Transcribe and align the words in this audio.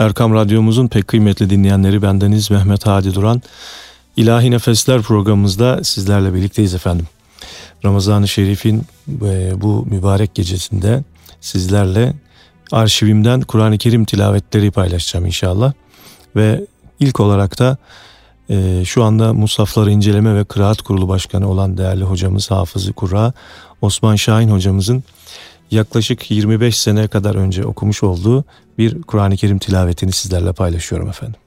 Erkam 0.00 0.34
Radyomuzun 0.34 0.88
pek 0.88 1.08
kıymetli 1.08 1.50
dinleyenleri 1.50 2.02
bendeniz 2.02 2.50
Mehmet 2.50 2.86
Hadi 2.86 3.14
Duran. 3.14 3.42
İlahi 4.16 4.50
Nefesler 4.50 5.02
programımızda 5.02 5.84
sizlerle 5.84 6.34
birlikteyiz 6.34 6.74
efendim. 6.74 7.06
Ramazan-ı 7.84 8.28
Şerif'in 8.28 8.82
e, 9.24 9.60
bu 9.60 9.86
mübarek 9.86 10.34
gecesinde 10.34 11.04
sizlerle 11.40 12.14
arşivimden 12.72 13.40
Kur'an-ı 13.40 13.78
Kerim 13.78 14.04
tilavetleri 14.04 14.70
paylaşacağım 14.70 15.26
inşallah. 15.26 15.72
Ve 16.36 16.66
ilk 17.00 17.20
olarak 17.20 17.58
da 17.58 17.76
e, 18.50 18.84
şu 18.84 19.04
anda 19.04 19.32
Musafları 19.32 19.90
İnceleme 19.90 20.34
ve 20.34 20.44
Kıraat 20.44 20.82
Kurulu 20.82 21.08
Başkanı 21.08 21.48
olan 21.48 21.78
değerli 21.78 22.04
hocamız 22.04 22.50
Hafızı 22.50 22.92
Kurra 22.92 23.32
Osman 23.80 24.16
Şahin 24.16 24.48
hocamızın 24.48 25.04
yaklaşık 25.71 26.31
25 26.31 26.77
sene 26.77 27.07
kadar 27.07 27.35
önce 27.35 27.65
okumuş 27.65 28.03
olduğu 28.03 28.45
bir 28.77 29.01
Kur'an-ı 29.01 29.37
Kerim 29.37 29.59
tilavetini 29.59 30.11
sizlerle 30.11 30.53
paylaşıyorum 30.53 31.09
efendim. 31.09 31.39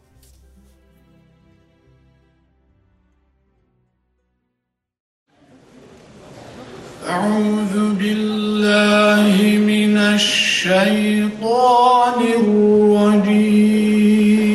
أعوذ 7.16 7.74
بالله 8.01 9.37
من 9.73 9.95
الشيطان 10.16 12.19
الرجيم 12.41 14.52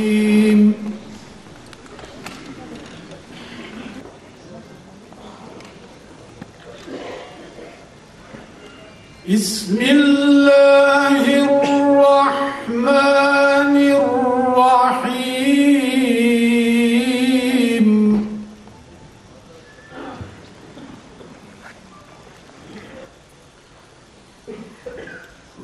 بسم 9.28 9.76
الله 9.80 11.24
الرحمن 12.08 12.86
الرحيم. 14.00 15.28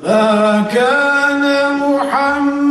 ما 0.03 0.65
كان 0.73 1.43
محمد 1.81 2.64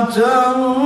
بكرة 0.00 0.79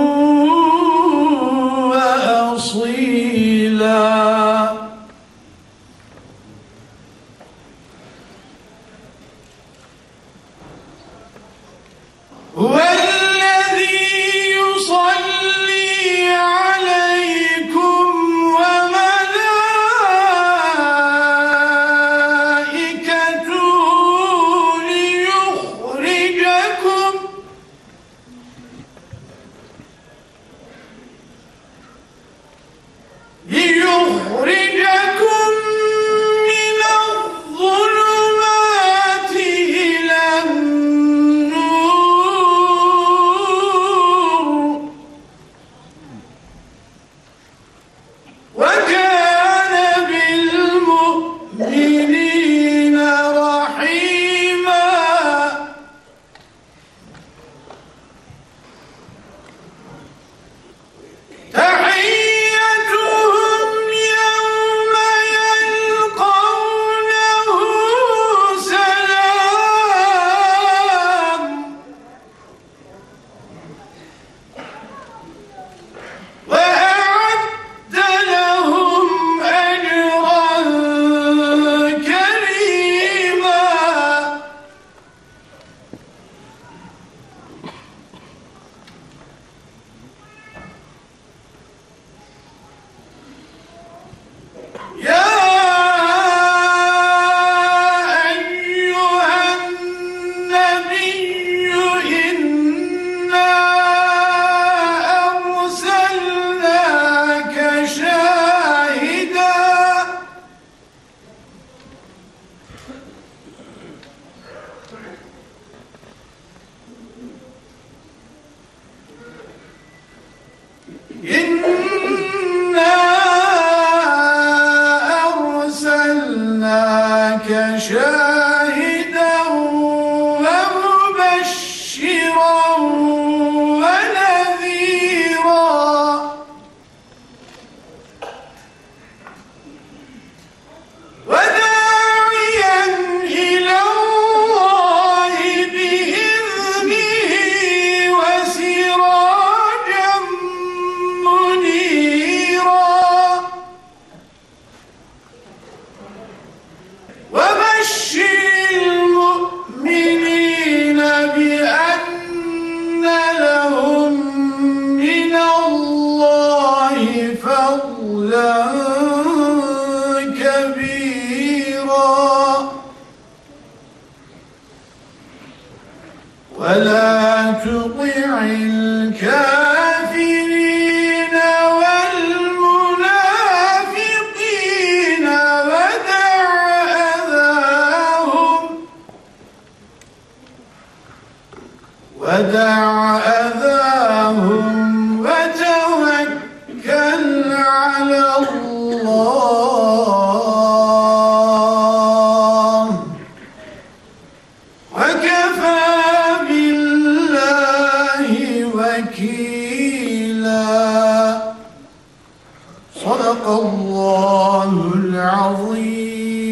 صدق 212.94 213.44
الله 213.48 214.70
العظيم 214.94 216.50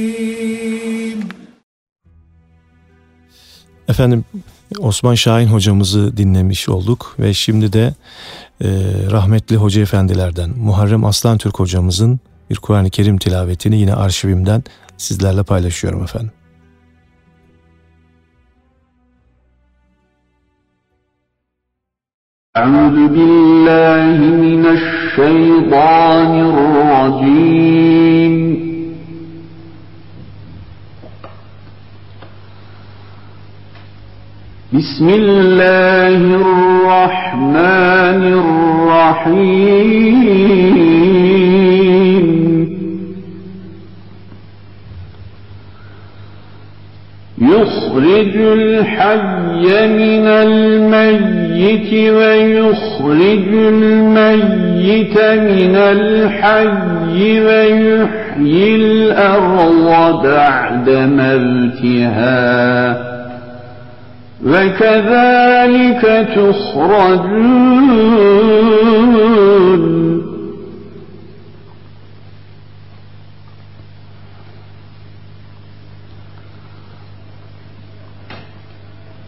Efendim 3.88 4.24
Osman 4.78 5.14
Şahin 5.14 5.46
hocamızı 5.46 6.16
dinlemiş 6.16 6.68
olduk 6.68 7.16
ve 7.18 7.34
şimdi 7.34 7.72
de 7.72 7.94
e, 8.64 8.68
rahmetli 9.10 9.56
hoca 9.56 9.82
efendilerden 9.82 10.50
Muharrem 10.50 11.04
Aslan 11.04 11.38
Türk 11.38 11.58
hocamızın 11.58 12.20
bir 12.50 12.56
Kur'an-ı 12.56 12.90
Kerim 12.90 13.18
tilavetini 13.18 13.76
yine 13.80 13.94
arşivimden 13.94 14.64
sizlerle 14.96 15.42
paylaşıyorum 15.42 16.02
efendim. 16.02 16.32
أعوذ 22.56 22.98
بالله 23.14 24.18
من 24.42 24.64
الشيطان 25.13 26.33
الرجيم. 26.49 28.33
بسم 34.73 35.07
الله 35.09 36.21
الرحمن 36.41 38.21
الرحيم. 39.13 39.73
يخرج 47.43 48.35
الحي 48.35 49.87
من 49.87 50.27
الميت 50.27 51.93
ويخرج 51.93 53.47
الميت 53.53 55.17
من 55.17 55.75
الحي 55.75 57.41
ويحيي 57.41 58.75
الأرض 58.75 60.23
بعد 60.23 60.89
موتها. 60.89 62.33
وكذلك 64.45 66.03
تخرجون 66.35 67.73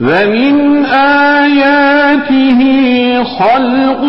ومن 0.00 0.84
آياته 0.86 2.60
خلق 3.24 4.02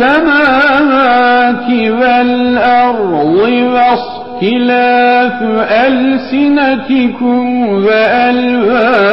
السماوات 0.00 1.68
والأرض 1.70 3.36
واختلاف 3.74 5.42
ألسنتكم 5.86 7.44
وألوانكم. 7.68 9.10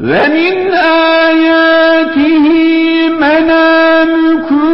ومن 0.00 0.54
آياته 1.20 2.44
منامكم 3.20 4.69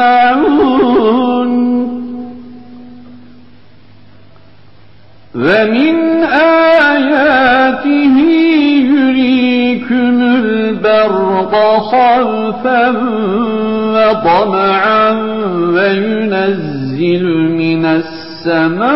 يسمعون 0.00 1.50
ومن 5.34 6.24
آياته 6.94 8.16
يريكم 8.90 10.22
البرق 10.22 11.54
خوفا 11.78 12.88
وطمعا 13.94 15.10
وينزل 15.74 17.24
من 17.58 17.84
السماء 17.86 18.90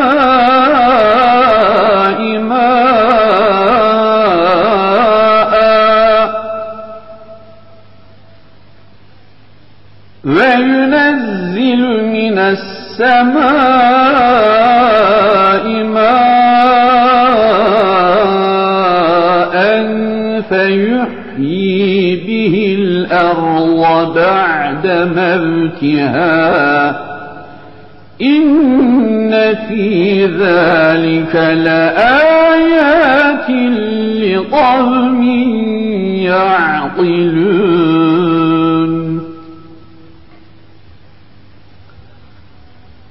السماء 12.95 14.55
ماء 15.85 16.15
فيحيي 20.49 22.17
به 22.27 22.55
الأرض 22.79 24.15
بعد 24.15 24.87
موتها. 25.17 26.89
إن 28.23 29.33
في 29.69 30.27
ذلك 30.27 31.35
لآيات 31.65 33.49
لقوم 34.23 35.23
يعقلون. 36.27 38.44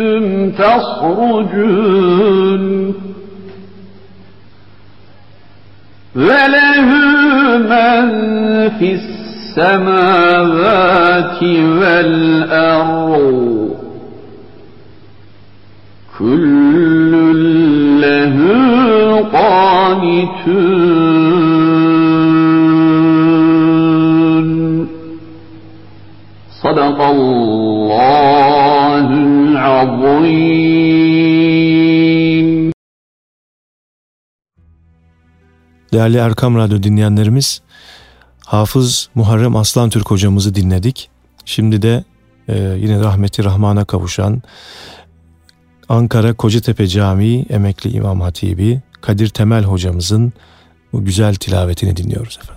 أنتم 0.00 0.50
تخرجون. 0.50 1.74
وله 6.16 6.88
من 7.58 8.08
في 8.78 8.94
السماوات 8.94 10.02
والأرض. 11.42 13.08
كل 16.18 17.12
له 18.00 18.38
قانتون. 19.32 20.48
صدق 26.62 27.00
الله 27.00 27.47
العظيم 29.77 30.93
Değerli 35.93 36.17
Erkam 36.17 36.55
Radyo 36.55 36.83
dinleyenlerimiz, 36.83 37.61
Hafız 38.45 39.09
Muharrem 39.15 39.55
Aslan 39.55 39.89
Türk 39.89 40.11
hocamızı 40.11 40.55
dinledik. 40.55 41.09
Şimdi 41.45 41.81
de 41.81 42.03
e, 42.47 42.57
yine 42.57 42.99
rahmeti 42.99 43.43
rahmana 43.43 43.85
kavuşan 43.85 44.41
Ankara 45.89 46.33
Kocatepe 46.33 46.87
Camii 46.87 47.45
emekli 47.49 47.89
İmam 47.89 48.21
Hatibi 48.21 48.81
Kadir 49.01 49.29
Temel 49.29 49.63
hocamızın 49.63 50.33
bu 50.93 51.05
güzel 51.05 51.35
tilavetini 51.35 51.97
dinliyoruz 51.97 52.39
efendim. 52.41 52.56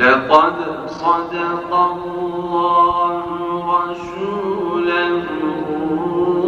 لقد 0.00 0.56
صدق 0.86 1.70
الله 1.74 3.24
رسوله 3.76 5.24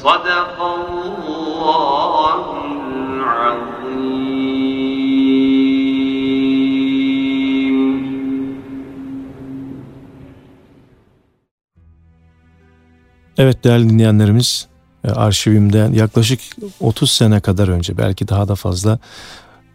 صدق 0.02 0.56
الله 0.62 2.44
العظيم 2.66 4.38
Evet 13.38 13.64
değerli 13.64 13.90
dinleyenlerimiz 13.90 14.68
e, 15.04 15.10
arşivimden 15.12 15.94
yaklaşık 15.94 16.40
30 16.80 17.12
sene 17.12 17.40
kadar 17.40 17.68
önce 17.68 17.98
belki 17.98 18.28
daha 18.28 18.48
da 18.48 18.56
fazla 18.56 19.00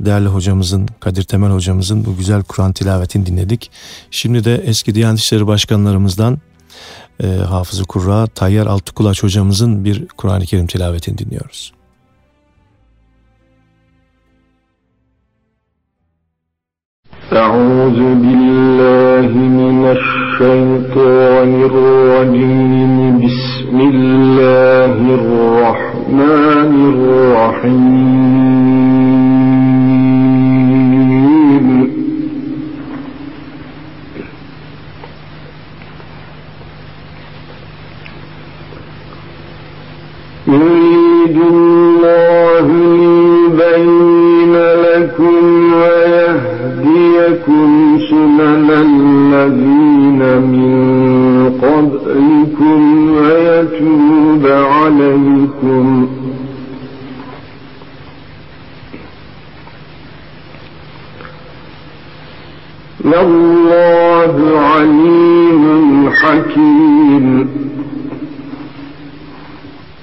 değerli 0.00 0.28
hocamızın 0.28 0.88
Kadir 1.00 1.22
Temel 1.22 1.50
hocamızın 1.50 2.04
bu 2.04 2.16
güzel 2.16 2.42
Kur'an 2.42 2.72
tilavetini 2.72 3.26
dinledik. 3.26 3.70
Şimdi 4.10 4.44
de 4.44 4.54
eski 4.54 4.94
Diyanet 4.94 5.18
İşleri 5.18 5.46
Başkanlarımızdan 5.46 6.38
e, 7.22 7.26
Hafızı 7.26 7.84
Kurra 7.84 8.26
Tayyar 8.26 8.66
Altıkulaç 8.66 9.22
hocamızın 9.22 9.84
bir 9.84 10.08
Kur'an-ı 10.08 10.44
Kerim 10.44 10.66
tilavetini 10.66 11.18
dinliyoruz. 11.18 11.72
أعوذ 17.44 18.00
بالله 18.22 19.30
من 19.60 19.78
الشيطان 19.96 21.50
الرجيم 21.70 22.94
بسم 23.24 23.76
الله 23.92 24.94
الرحمن 25.18 26.72
الرحيم 26.92 28.55
يريد 41.27 41.41
الله 41.41 42.67
لكم 44.87 45.73
ويهديكم 45.73 47.69
سنن 48.09 48.69
الذين 48.71 50.21
من 50.51 50.73
قبلكم 51.61 52.81
ويتوب 53.11 54.43
عليكم. 54.47 56.07
عليم 64.57 66.09
حكيم. 66.09 67.76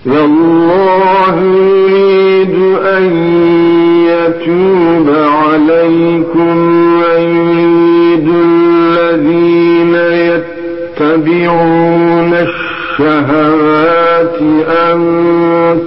والله 0.07 1.35
يريد 1.41 2.55
أن 2.85 3.05
يتوب 4.07 5.09
عليكم 5.09 6.57
ويريد 7.01 8.29
الذين 8.29 9.95
يتبعون 11.01 12.35
الشهوات 12.35 14.39
أن 14.69 15.01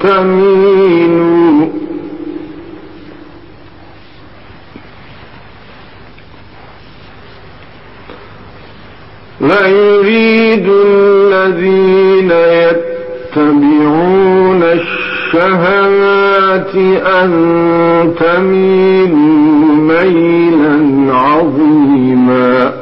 تميلوا. 0.03 1.67
ويريد 9.41 10.67
الذين 10.85 12.31
يتبعون 12.31 12.86
الشهوات 14.63 16.75
أن 17.05 17.31
تميلوا 18.19 19.75
ميلا 19.75 21.13
عظيما. 21.13 22.73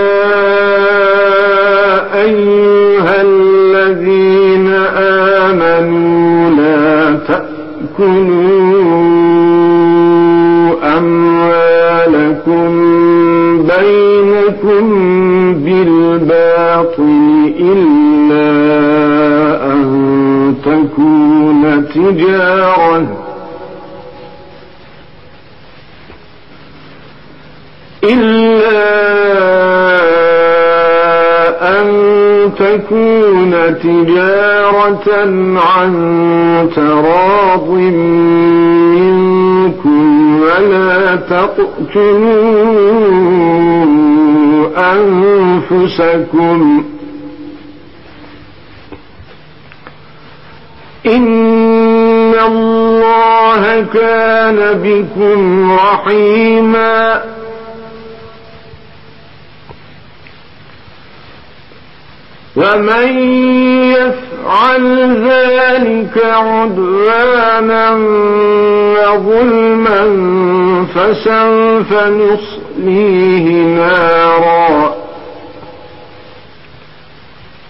تجارة 34.04 35.08
عن 35.76 35.94
تراض 36.76 37.70
منكم 39.00 40.04
ولا 40.42 41.16
تقتلوا 41.16 42.26
أنفسكم. 44.94 46.84
إن 51.06 52.34
الله 52.48 53.82
كان 53.94 54.60
بكم 54.84 55.72
رحيما. 55.72 57.33
ومن 62.56 63.20
يفعل 63.92 64.86
ذلك 65.30 66.26
عدوانا 66.26 67.92
وظلما 68.94 70.02
فسوف 70.96 71.94
نصليه 71.94 73.48
نارا. 73.66 74.96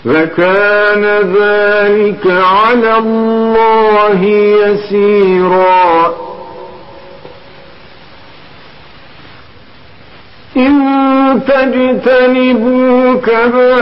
وكان 0.05 1.03
ذلك 1.39 2.27
على 2.27 2.97
الله 2.97 4.23
يسيرا. 4.65 6.13
إن 10.57 11.39
تجتنبوا 11.47 13.13
كبائر 13.13 13.73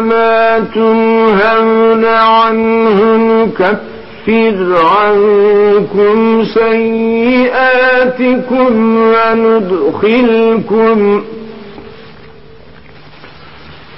ما 0.00 0.58
تنهون 0.74 2.04
عنه 2.04 3.16
نكفر 3.16 4.76
عنكم 4.86 6.44
سيئاتكم 6.54 8.72
وندخلكم 9.12 10.98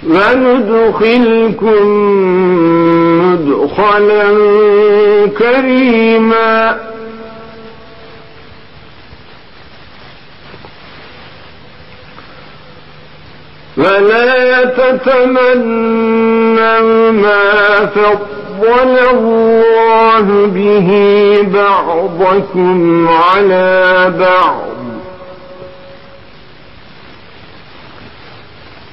وندخلكم 0.08 1.86
مدخلا 3.20 4.26
كريما 5.38 6.76
ولا 13.76 14.64
تتمنوا 14.64 15.10
ما 17.10 17.86
فضل 17.86 18.98
الله 19.10 20.46
به 20.46 20.90
بعضكم 21.54 23.08
على 23.08 24.12
بعض. 24.20 24.70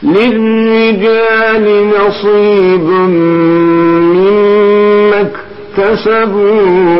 للرجال 0.03 1.65
نصيب 1.89 2.87
مما 4.09 5.21
اكتسبوا 5.77 6.97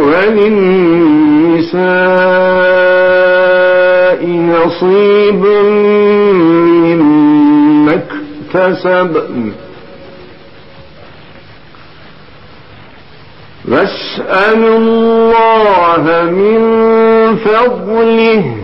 وللنساء 2.98 4.22
نصيب 4.28 5.44
اكتسبن 8.58 9.52
واسألوا 13.68 14.78
الله 14.78 16.32
من 16.32 16.60
فضله. 17.36 18.56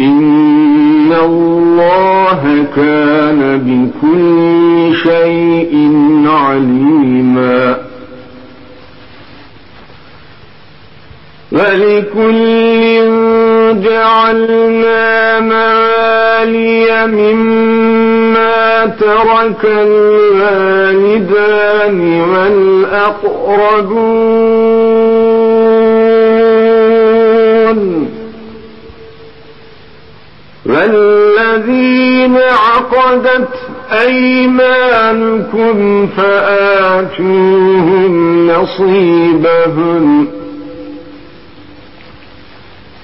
إن 0.00 1.12
الله 1.12 2.66
كان 2.76 3.40
بكل 3.58 4.96
شيء 5.02 5.74
عليما. 6.26 7.78
ولكل 11.52 12.82
جعلنا 13.72 15.40
موالي 15.40 17.06
مما 17.06 18.86
ترك 18.86 19.64
الوالدان 19.64 21.40
والأقربون 26.78 28.08
والذين 30.66 32.36
عقدت 32.36 33.48
أيمانكم 34.06 35.76
فآتوهم 36.16 38.12
نصيبهم 38.50 40.28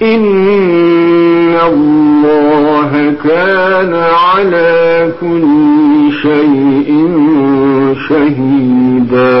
إن 0.02 1.56
الله 1.72 2.90
كان 3.24 3.92
على 3.94 5.12
كل 5.20 5.52
شيء 6.22 6.88
شهيدا 8.08 9.40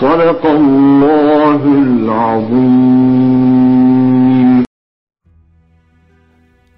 صدق 0.00 0.42
الله 0.46 1.62
العظيم 1.86 3.08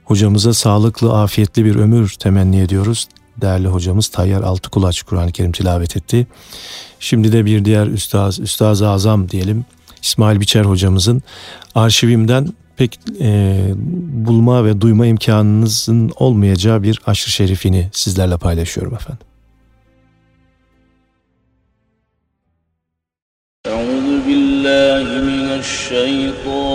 Hocamıza 0.05 0.55
sağlıklı, 0.55 1.12
afiyetli 1.23 1.64
bir 1.64 1.77
ömür 1.77 2.14
temenni 2.19 2.61
ediyoruz. 2.61 3.09
Değerli 3.37 3.69
hocamız 3.69 4.09
Tayyar 4.09 4.43
Altıkulaç 4.43 5.03
Kur'an-ı 5.03 5.33
Kerim 5.33 5.53
tilavet 5.53 5.97
etti. 5.97 6.27
Şimdi 7.01 7.33
de 7.33 7.45
bir 7.45 7.64
diğer 7.64 7.87
üstaz, 7.87 8.40
Üstaz-ı 8.40 8.88
Azam 8.88 9.29
diyelim. 9.29 9.64
İsmail 10.06 10.39
Biçer 10.39 10.65
hocamızın 10.65 11.24
arşivimden 11.76 12.48
pek 12.78 13.00
e, 13.22 13.58
bulma 14.28 14.65
ve 14.65 14.82
duyma 14.82 15.06
imkanınızın 15.06 16.12
olmayacağı 16.15 16.84
bir 16.84 17.02
aşırı 17.06 17.32
şerifini 17.32 17.89
sizlerle 17.91 18.38
paylaşıyorum 18.38 18.94
efendim. 18.94 19.28
Euzu 23.65 24.28
billahi 24.28 25.20
mineşşeytanirracim 25.20 26.75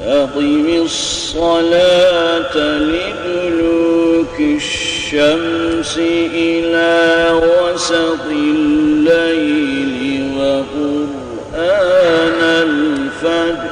أقم 0.00 0.66
الصلاة 0.84 2.56
لدلوك 2.78 4.36
الشمس 4.40 5.94
إلى 6.34 6.94
وسط 7.44 8.24
الليل. 8.30 9.75
الفجر 13.25 13.64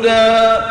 محمودا 0.00 0.69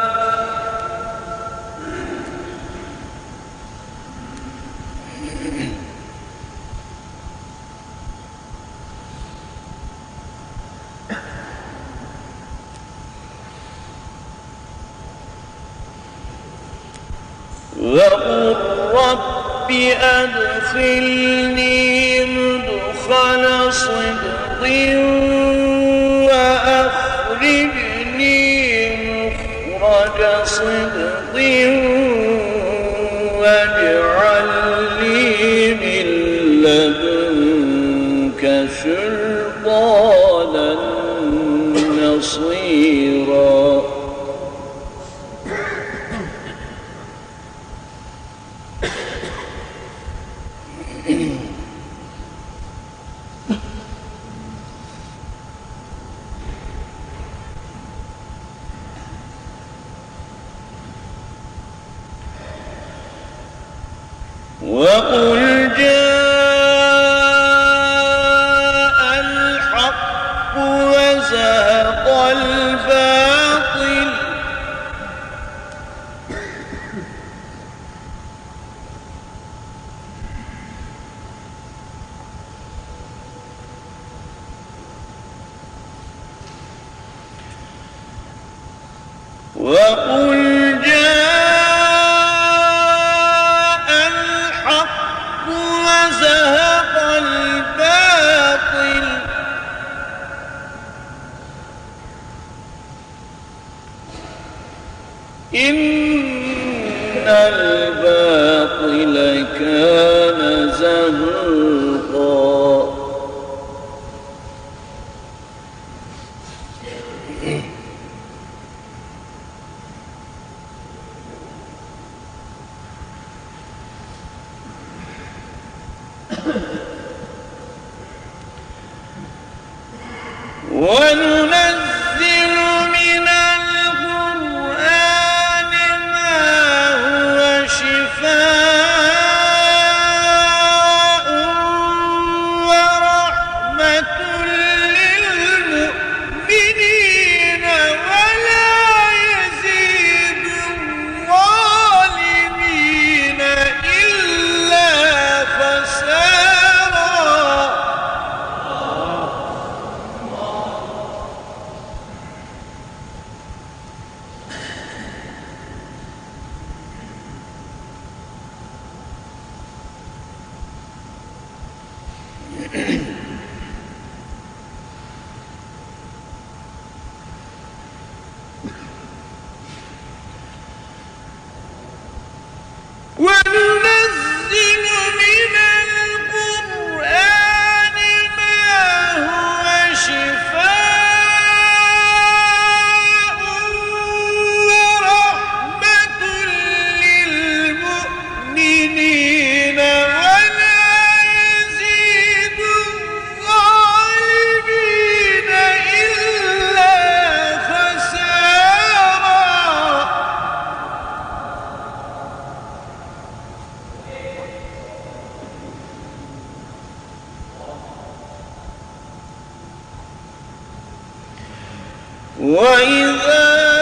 وإذا 222.40 223.79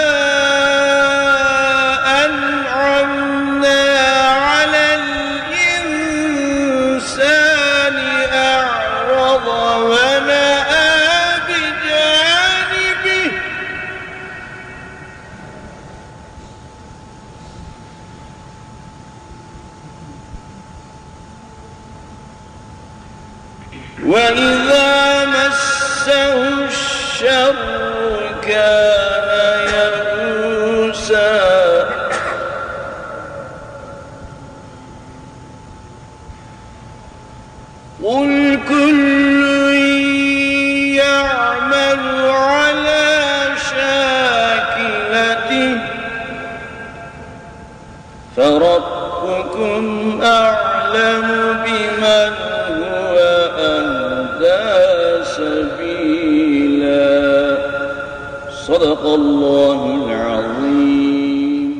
صدق 58.66 59.02
الله 59.18 59.80
العظيم 60.06 61.72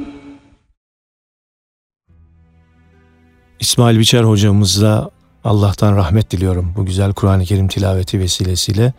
İsmail 3.61 3.99
Biçer 3.99 4.25
hocamızla 4.25 5.11
Allah'tan 5.45 5.97
rahmet 5.97 6.31
diliyorum 6.31 6.75
bu 6.77 6.87
güzel 6.87 7.13
Kur'an-ı 7.13 7.45
Kerim 7.45 7.69
tilaveti 7.69 8.21
vesilesiyle. 8.21 8.93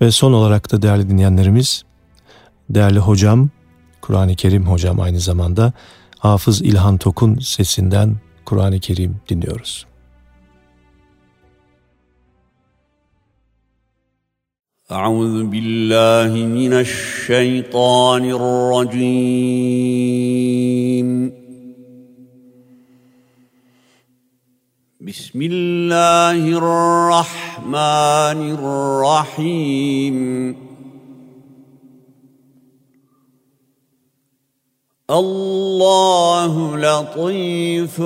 Ve 0.00 0.10
son 0.10 0.32
olarak 0.32 0.72
da 0.72 0.82
değerli 0.82 1.10
dinleyenlerimiz, 1.10 1.84
değerli 2.70 2.98
hocam, 2.98 3.48
Kur'an-ı 4.00 4.36
Kerim 4.36 4.66
hocam 4.66 5.00
aynı 5.00 5.20
zamanda 5.20 5.72
Hafız 6.18 6.62
İlhan 6.62 6.98
Tok'un 6.98 7.38
sesinden 7.38 8.16
Kur'an-ı 8.44 8.80
Kerim 8.80 9.20
dinliyoruz. 9.28 9.86
أعوذ 14.91 15.43
بالله 15.43 16.45
من 16.45 16.73
الشيطان 16.73 18.23
الرجيم. 18.29 19.09
بسم 25.01 25.41
الله 25.41 26.57
الرحمن 26.57 27.73
الرحيم. 28.53 30.17
الله 35.09 36.77
لطيف 36.77 38.01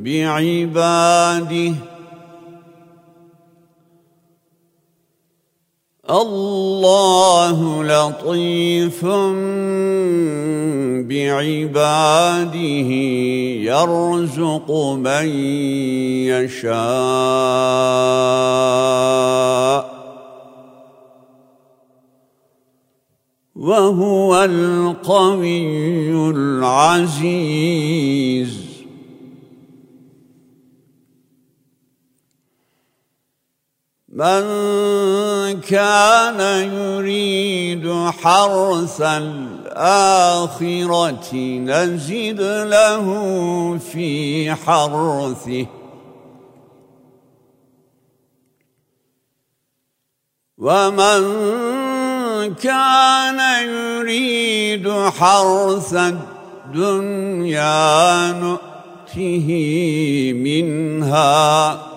بعباده. 0.00 1.91
الله 6.10 7.84
لطيف 7.84 9.04
بعباده 11.06 12.58
يرزق 13.70 14.70
من 14.98 15.28
يشاء 16.26 16.72
وهو 23.56 24.44
القوي 24.44 26.30
العزيز. 26.30 27.82
من 34.08 34.81
كان 35.68 36.40
يريد 36.72 37.86
حرث 38.22 39.00
الآخرة 39.00 40.54
نزد 41.34 42.40
له 42.70 43.06
في 43.78 44.54
حرثه. 44.54 45.66
ومن 50.58 51.22
كان 52.54 53.40
يريد 53.68 54.88
حرث 54.90 55.94
الدنيا 56.74 58.32
نؤته 58.32 59.48
منها. 60.36 61.91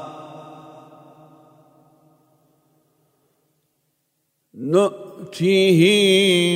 نؤته 4.65 5.81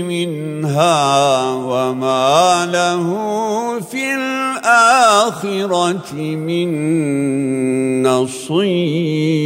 منها 0.07 1.53
وما 1.53 2.65
له 2.65 3.05
في 3.79 4.13
الآخرة 4.15 6.13
من 6.17 6.69
نصيب. 8.03 9.39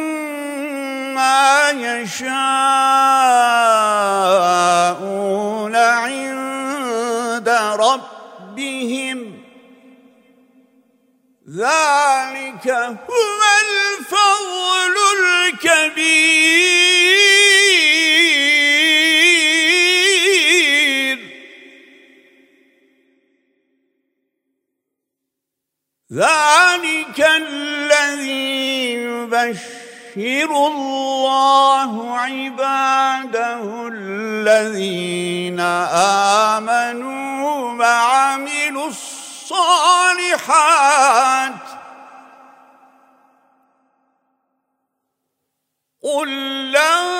ما 1.14 1.70
يشاءون 1.70 3.15
ذلك 27.16 27.26
الذي 27.36 28.92
يبشر 28.94 30.50
الله 30.66 32.18
عباده 32.18 33.88
الذين 33.92 35.60
آمنوا 36.60 37.72
وعملوا 37.72 38.88
الصالحات 38.88 39.56
قل 46.02 46.28
لا 46.72 47.16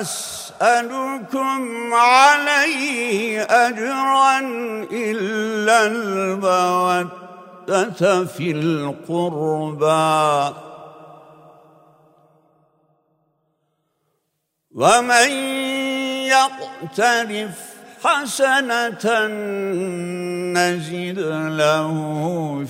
أسألكم 0.00 1.94
عليه 1.94 3.42
أجرا 3.42 4.38
إلا 4.92 5.86
المودة 7.68 8.24
في 8.24 8.50
القربى. 8.50 10.54
ومن 14.74 15.30
يقترف 16.26 17.74
حسنة 18.04 19.26
نزد 20.54 21.18
له 21.58 21.94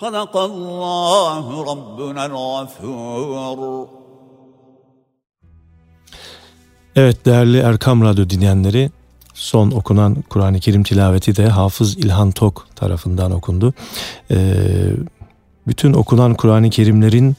صدق 0.00 0.34
الله 0.36 1.46
ربنا 1.70 2.26
الغفور 2.26 3.88
Evet 6.96 7.26
değerli 7.26 7.58
Erkam 7.58 8.02
Radyo 8.02 8.30
dinleyenleri 8.30 8.90
son 9.34 9.70
okunan 9.70 10.24
Kur'an-ı 10.30 10.60
Kerim 10.60 10.82
tilaveti 10.82 11.36
de 11.36 11.48
Hafız 11.48 11.98
İlhan 11.98 12.30
Tok 12.30 12.66
tarafından 12.76 13.30
okundu. 13.30 13.74
Ee, 14.30 14.36
bütün 15.66 15.92
okunan 15.92 16.34
Kur'an-ı 16.34 16.70
Kerimlerin 16.70 17.36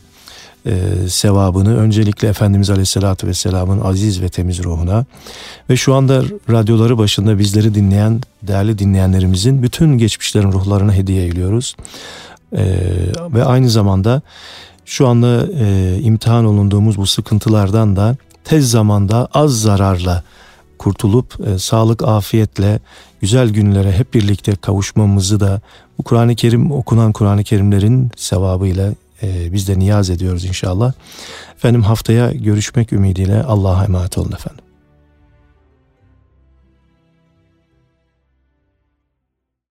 e, 0.67 1.09
sevabını 1.09 1.77
öncelikle 1.77 2.29
Efendimiz 2.29 2.71
Aleyhisselatü 2.71 3.27
Vesselam'ın 3.27 3.81
aziz 3.81 4.23
ve 4.23 4.29
temiz 4.29 4.65
ruhuna 4.65 5.05
ve 5.71 5.77
şu 5.77 5.95
anda 5.95 6.23
radyoları 6.51 6.99
başında 6.99 7.39
bizleri 7.39 7.75
dinleyen 7.75 8.21
değerli 8.43 8.79
dinleyenlerimizin 8.79 9.63
bütün 9.63 9.99
geçmişlerin 9.99 10.53
ruhlarına 10.53 10.93
hediye 10.93 11.27
ediyoruz. 11.27 11.77
Ee, 12.57 12.77
ve 13.35 13.45
aynı 13.45 13.71
zamanda 13.71 14.23
şu 14.85 15.09
anda 15.09 15.47
e, 15.61 15.99
imtihan 16.01 16.45
olunduğumuz 16.45 16.97
bu 16.97 17.07
sıkıntılardan 17.07 17.97
da 17.97 18.17
tez 18.45 18.71
zamanda 18.71 19.29
az 19.35 19.61
zararla 19.61 20.23
kurtulup 20.79 21.49
e, 21.49 21.59
sağlık 21.59 22.03
afiyetle 22.03 22.81
güzel 23.21 23.51
günlere 23.51 23.93
hep 23.93 24.15
birlikte 24.15 24.55
kavuşmamızı 24.55 25.41
da 25.41 25.61
bu 25.99 26.03
Kur'an-ı 26.03 26.35
Kerim 26.35 26.73
okunan 26.73 27.13
Kur'an-ı 27.13 27.45
Kerimlerin 27.45 28.11
sevabıyla 28.17 28.93
e, 29.23 29.53
biz 29.53 29.69
de 29.69 29.79
niyaz 29.79 30.11
ediyoruz 30.11 30.45
inşallah. 30.45 30.93
Efendim 31.57 31.83
haftaya 31.83 32.33
görüşmek 32.33 32.93
ümidiyle 32.93 33.43
Allah'a 33.43 33.85
emanet 33.85 34.19
olun 34.19 34.33
efendim. 34.33 34.70